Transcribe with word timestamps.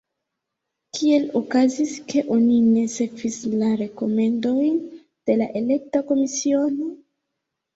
Kiel 0.95 1.27
okazis, 1.39 1.91
ke 2.13 2.23
oni 2.37 2.57
ne 2.69 2.85
sekvis 2.95 3.37
la 3.65 3.69
rekomendojn 3.83 4.81
de 4.95 5.39
la 5.43 5.49
elekta 5.61 6.03
komisiono? 6.11 6.91